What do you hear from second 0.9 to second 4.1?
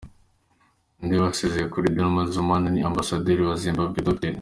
Undi wasezeye kuri Dlamini Zuma ni Ambasaderi wa Zimbabwe